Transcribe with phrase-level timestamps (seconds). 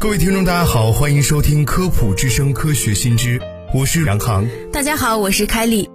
[0.00, 3.36] 各位听众，大家好，欢迎收听《科普之声·科学新知》，
[3.74, 4.46] 我是杨航。
[4.72, 5.90] 大家好，我是凯丽。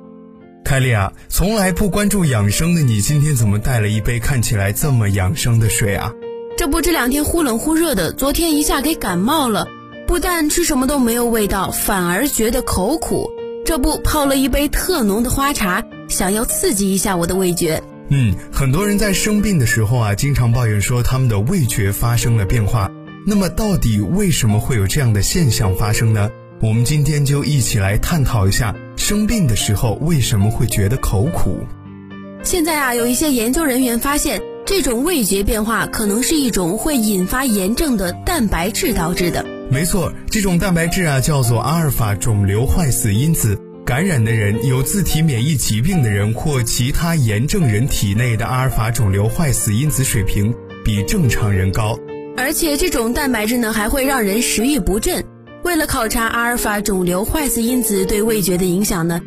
[0.65, 6.11] 凯丽啊，从来不关注养生的你，今天怎么带了一杯看起来这么养生的水啊？
[6.57, 9.69] 这不，这两天忽冷忽热的，昨天一下给感冒了，
[10.05, 13.31] 不但吃什么都没有味道，反而觉得口苦。
[13.65, 17.81] 这不，泡了一杯特浓的花茶，想要刺激一下我的味觉。
[18.09, 22.91] 嗯，很多人在生病的时候啊，经常抱怨说他们的味觉发生了变化。
[23.25, 26.29] 那么，到底为什么会有这样的现象发生呢？
[26.61, 31.65] 我们今天就一起来探讨一下，生病的时候为什么会觉得口苦。
[32.43, 39.45] 现在啊，有一些研究人员发现，这种味觉变化可能是一种会引发炎症的蛋白质导致的。
[39.71, 43.57] 没错，这种蛋白质啊，叫做阿尔法肿瘤坏死因子。
[43.85, 51.97] 感染的人、有自体免疫疾病的人或其他炎症人体内的阿尔法肿瘤坏死因子水平比正常人高。
[52.35, 55.23] 而且这种蛋白质呢，还会让人食欲不振。
[55.63, 59.21] 为了考察阿尔法肿瘤坏死因子对味觉的影响呢，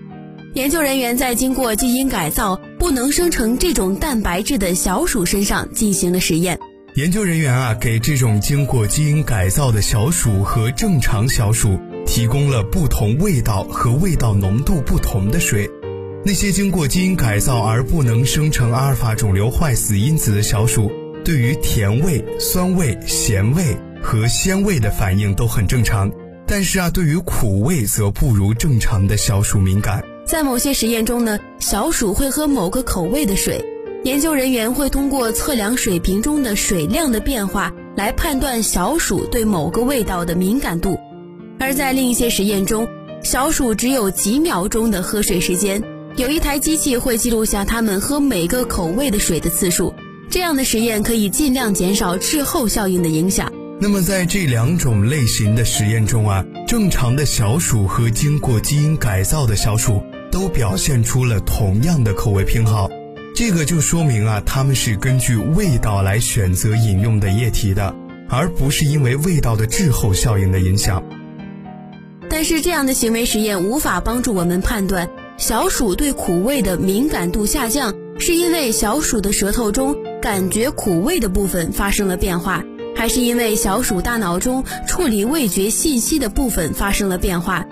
[0.54, 6.58] 研究人员在经过基因改造、不能生成这种蛋白质的小鼠身上进行了实验。
[6.94, 15.70] 研究人员啊，给这种经过基因改造的小鼠和正常小鼠提供了不同味道和味道浓度不同的水。
[16.24, 20.90] 那些经过基因改造而不能生成阿尔法肿瘤坏死因子的小鼠。
[21.27, 26.08] 对于甜味、酸味、咸味和鲜味的反应都很正常，
[26.46, 30.05] 但是啊，对于苦味则不如正常的小鼠敏感。
[30.24, 33.61] 在某些实验中呢，小鼠会喝某个口味的水，
[34.05, 40.96] 研究人员会通过测量水瓶中的水量的变化来判断小鼠对某个味道的敏感度。
[41.58, 42.86] 而在另一些实验中，
[43.24, 45.83] 小鼠只有几秒钟的喝水时间，
[46.14, 49.92] 有一台机器会记录下它们喝每个口味的水的次数。
[50.29, 53.53] 这样的实验可以尽量减少滞后效应的影响。
[53.79, 62.89] 那么在这两种类型的实验中啊，正常的小鼠和经过基因改造的小鼠都表现出了同样的口味偏好。
[63.35, 67.95] 这个就说明啊，它们是根据味道来选择饮用的液体的，
[68.31, 71.03] 而不是因为味道的滞后效应的影响。
[72.31, 79.95] 但是这样的行为实验无法帮助我们判断小鼠对苦味的敏感度下降是因为小鼠的舌头中。
[80.20, 82.64] 感觉苦味的部分发生了变化，
[82.96, 87.64] 还是因为小鼠大脑中处理味觉信息的部分发生了变化？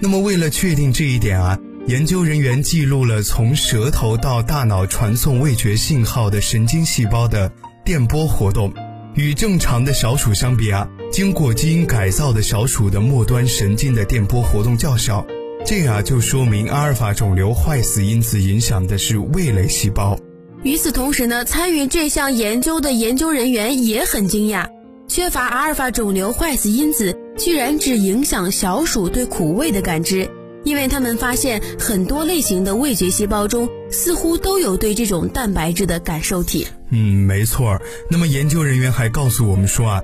[0.00, 7.50] 那么，为了确定这一点啊，研究人员记录了从舌头到大脑传送味觉信号的神经细胞的
[7.84, 8.72] 电波活动。
[9.14, 15.24] 与正常的小鼠相比啊，经过基因改造的小鼠的末端神经的电波活动较小，
[15.64, 20.18] 这啊就说明阿尔法肿瘤坏死因子影响的是味蕾细胞。
[20.64, 24.66] 与此同时呢，参与这项研究的研究人员也很惊讶，
[25.06, 30.26] 缺乏阿尔法肿瘤坏死因子居然只影响小鼠对苦味的感知，
[30.64, 36.66] 因为他们发现很多类型的味觉细胞中似乎都有对这种蛋白质的感受体。
[36.90, 37.78] 嗯，没错。
[38.10, 40.02] 那么研究人员还告诉我们说啊，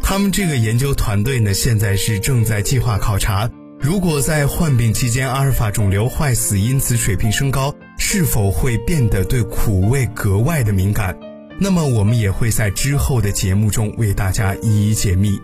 [0.00, 3.50] 他们这个研究团队呢，现在是正在计划考察。
[3.80, 11.18] 如果在患病期间阿尔法肿瘤坏死因子水平升高，是否会变得对苦味格外的敏感？
[11.58, 15.40] 那么我们也会在之后的节目中为大家一一解密。